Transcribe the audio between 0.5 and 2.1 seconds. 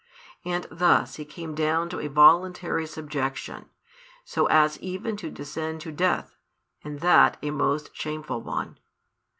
thus He came down to a